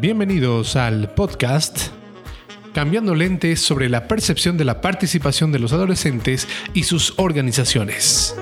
Bienvenidos 0.00 0.76
al 0.76 1.10
podcast 1.10 1.88
Cambiando 2.72 3.16
lentes 3.16 3.60
sobre 3.60 3.88
la 3.88 4.06
percepción 4.06 4.56
de 4.56 4.64
la 4.64 4.80
participación 4.80 5.50
de 5.50 5.58
los 5.58 5.72
adolescentes 5.72 6.46
y 6.72 6.84
sus 6.84 7.14
organizaciones. 7.18 8.36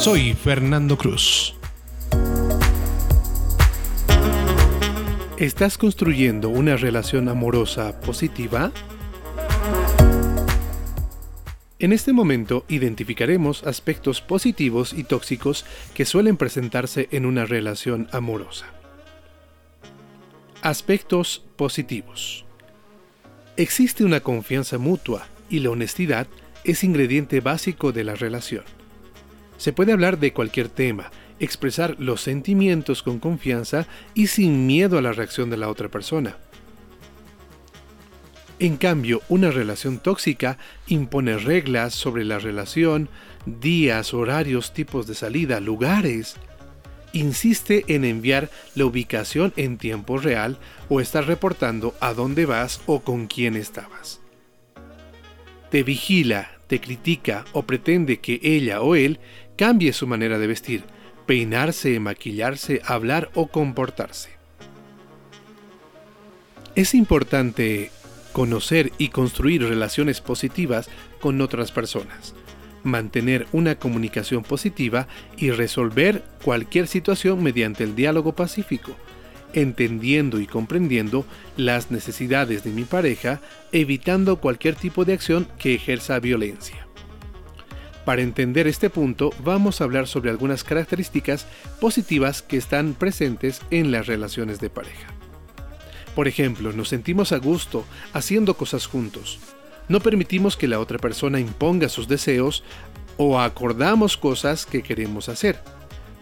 Soy 0.00 0.34
Fernando 0.34 0.98
Cruz. 0.98 1.54
¿Estás 5.38 5.78
construyendo 5.78 6.48
una 6.48 6.76
relación 6.76 7.28
amorosa 7.28 8.00
positiva? 8.00 8.72
En 11.78 11.92
este 11.92 12.12
momento 12.12 12.64
identificaremos 12.68 13.62
aspectos 13.62 14.20
positivos 14.20 14.94
y 14.94 15.04
tóxicos 15.04 15.64
que 15.94 16.04
suelen 16.04 16.36
presentarse 16.36 17.06
en 17.12 17.24
una 17.24 17.46
relación 17.46 18.08
amorosa. 18.10 18.79
Aspectos 20.62 21.42
positivos. 21.56 22.44
Existe 23.56 24.04
una 24.04 24.20
confianza 24.20 24.76
mutua 24.76 25.26
y 25.48 25.60
la 25.60 25.70
honestidad 25.70 26.26
es 26.64 26.84
ingrediente 26.84 27.40
básico 27.40 27.92
de 27.92 28.04
la 28.04 28.14
relación. 28.14 28.64
Se 29.56 29.72
puede 29.72 29.92
hablar 29.92 30.18
de 30.18 30.34
cualquier 30.34 30.68
tema, 30.68 31.12
expresar 31.38 31.96
los 31.98 32.20
sentimientos 32.20 33.02
con 33.02 33.20
confianza 33.20 33.86
y 34.12 34.26
sin 34.26 34.66
miedo 34.66 34.98
a 34.98 35.02
la 35.02 35.12
reacción 35.12 35.48
de 35.48 35.56
la 35.56 35.70
otra 35.70 35.88
persona. 35.88 36.36
En 38.58 38.76
cambio, 38.76 39.22
una 39.30 39.50
relación 39.50 39.98
tóxica 39.98 40.58
impone 40.88 41.38
reglas 41.38 41.94
sobre 41.94 42.26
la 42.26 42.38
relación, 42.38 43.08
días, 43.46 44.12
horarios, 44.12 44.74
tipos 44.74 45.06
de 45.06 45.14
salida, 45.14 45.58
lugares, 45.58 46.36
insiste 47.12 47.84
en 47.88 48.04
enviar 48.04 48.50
la 48.74 48.84
ubicación 48.84 49.52
en 49.56 49.78
tiempo 49.78 50.18
real 50.18 50.58
o 50.88 51.00
estar 51.00 51.26
reportando 51.26 51.94
a 52.00 52.14
dónde 52.14 52.46
vas 52.46 52.80
o 52.86 53.00
con 53.00 53.26
quién 53.26 53.56
estabas. 53.56 54.20
Te 55.70 55.82
vigila, 55.82 56.50
te 56.66 56.80
critica 56.80 57.44
o 57.52 57.62
pretende 57.62 58.18
que 58.20 58.40
ella 58.42 58.80
o 58.80 58.94
él 58.94 59.20
cambie 59.56 59.92
su 59.92 60.06
manera 60.06 60.38
de 60.38 60.46
vestir, 60.46 60.84
peinarse, 61.26 61.98
maquillarse, 62.00 62.80
hablar 62.84 63.30
o 63.34 63.48
comportarse. 63.48 64.30
Es 66.74 66.94
importante 66.94 67.90
conocer 68.32 68.92
y 68.98 69.08
construir 69.08 69.62
relaciones 69.64 70.20
positivas 70.20 70.88
con 71.20 71.40
otras 71.40 71.72
personas 71.72 72.34
mantener 72.82 73.46
una 73.52 73.76
comunicación 73.76 74.42
positiva 74.42 75.08
y 75.36 75.50
resolver 75.50 76.22
cualquier 76.42 76.86
situación 76.86 77.42
mediante 77.42 77.84
el 77.84 77.94
diálogo 77.94 78.34
pacífico, 78.34 78.96
entendiendo 79.52 80.40
y 80.40 80.46
comprendiendo 80.46 81.26
las 81.56 81.90
necesidades 81.90 82.64
de 82.64 82.70
mi 82.70 82.84
pareja, 82.84 83.40
evitando 83.72 84.40
cualquier 84.40 84.76
tipo 84.76 85.04
de 85.04 85.14
acción 85.14 85.48
que 85.58 85.74
ejerza 85.74 86.18
violencia. 86.20 86.86
Para 88.04 88.22
entender 88.22 88.66
este 88.66 88.90
punto, 88.90 89.30
vamos 89.44 89.80
a 89.80 89.84
hablar 89.84 90.06
sobre 90.06 90.30
algunas 90.30 90.64
características 90.64 91.46
positivas 91.80 92.42
que 92.42 92.56
están 92.56 92.94
presentes 92.94 93.60
en 93.70 93.92
las 93.92 94.06
relaciones 94.06 94.58
de 94.58 94.70
pareja. 94.70 95.08
Por 96.14 96.26
ejemplo, 96.26 96.72
nos 96.72 96.88
sentimos 96.88 97.32
a 97.32 97.38
gusto 97.38 97.84
haciendo 98.12 98.54
cosas 98.54 98.86
juntos, 98.86 99.38
no 99.90 99.98
permitimos 99.98 100.56
que 100.56 100.68
la 100.68 100.78
otra 100.78 100.98
persona 100.98 101.40
imponga 101.40 101.88
sus 101.88 102.06
deseos 102.06 102.62
o 103.16 103.40
acordamos 103.40 104.16
cosas 104.16 104.64
que 104.64 104.82
queremos 104.84 105.28
hacer. 105.28 105.60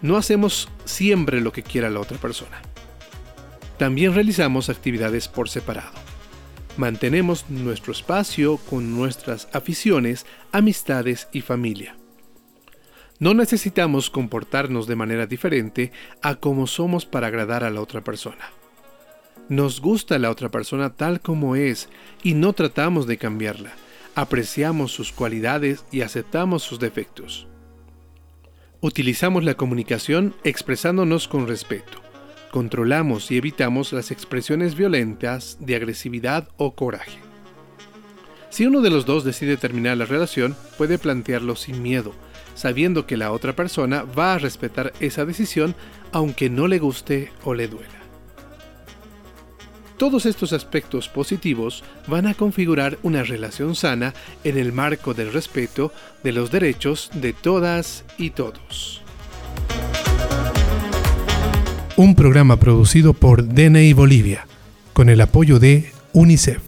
No 0.00 0.16
hacemos 0.16 0.70
siempre 0.86 1.42
lo 1.42 1.52
que 1.52 1.62
quiera 1.62 1.90
la 1.90 2.00
otra 2.00 2.16
persona. 2.16 2.62
También 3.76 4.14
realizamos 4.14 4.70
actividades 4.70 5.28
por 5.28 5.50
separado. 5.50 5.92
Mantenemos 6.78 7.50
nuestro 7.50 7.92
espacio 7.92 8.56
con 8.56 8.96
nuestras 8.96 9.48
aficiones, 9.52 10.24
amistades 10.50 11.28
y 11.30 11.42
familia. 11.42 11.94
No 13.18 13.34
necesitamos 13.34 14.08
comportarnos 14.08 14.86
de 14.86 14.96
manera 14.96 15.26
diferente 15.26 15.92
a 16.22 16.36
como 16.36 16.66
somos 16.66 17.04
para 17.04 17.26
agradar 17.26 17.64
a 17.64 17.70
la 17.70 17.82
otra 17.82 18.02
persona. 18.02 18.50
Nos 19.48 19.80
gusta 19.80 20.18
la 20.18 20.30
otra 20.30 20.50
persona 20.50 20.90
tal 20.90 21.20
como 21.20 21.56
es 21.56 21.88
y 22.22 22.34
no 22.34 22.52
tratamos 22.52 23.06
de 23.06 23.16
cambiarla. 23.16 23.72
Apreciamos 24.14 24.92
sus 24.92 25.10
cualidades 25.10 25.86
y 25.90 26.02
aceptamos 26.02 26.62
sus 26.62 26.78
defectos. 26.78 27.46
Utilizamos 28.80 29.44
la 29.44 29.54
comunicación 29.54 30.34
expresándonos 30.44 31.28
con 31.28 31.48
respeto. 31.48 32.02
Controlamos 32.50 33.30
y 33.30 33.38
evitamos 33.38 33.94
las 33.94 34.10
expresiones 34.10 34.74
violentas 34.74 35.56
de 35.60 35.76
agresividad 35.76 36.48
o 36.58 36.74
coraje. 36.74 37.18
Si 38.50 38.66
uno 38.66 38.82
de 38.82 38.90
los 38.90 39.06
dos 39.06 39.24
decide 39.24 39.56
terminar 39.56 39.96
la 39.96 40.04
relación, 40.04 40.56
puede 40.76 40.98
plantearlo 40.98 41.56
sin 41.56 41.82
miedo, 41.82 42.12
sabiendo 42.54 43.06
que 43.06 43.16
la 43.16 43.32
otra 43.32 43.54
persona 43.54 44.02
va 44.02 44.34
a 44.34 44.38
respetar 44.38 44.92
esa 45.00 45.24
decisión 45.24 45.74
aunque 46.12 46.50
no 46.50 46.68
le 46.68 46.78
guste 46.78 47.30
o 47.44 47.54
le 47.54 47.68
duela. 47.68 48.07
Todos 49.98 50.26
estos 50.26 50.52
aspectos 50.52 51.08
positivos 51.08 51.82
van 52.06 52.28
a 52.28 52.34
configurar 52.34 52.98
una 53.02 53.24
relación 53.24 53.74
sana 53.74 54.14
en 54.44 54.56
el 54.56 54.72
marco 54.72 55.12
del 55.12 55.32
respeto 55.32 55.92
de 56.22 56.30
los 56.30 56.52
derechos 56.52 57.10
de 57.14 57.32
todas 57.32 58.04
y 58.16 58.30
todos. 58.30 59.02
Un 61.96 62.14
programa 62.14 62.60
producido 62.60 63.12
por 63.12 63.44
DNI 63.44 63.92
Bolivia, 63.92 64.46
con 64.92 65.08
el 65.08 65.20
apoyo 65.20 65.58
de 65.58 65.90
UNICEF. 66.12 66.67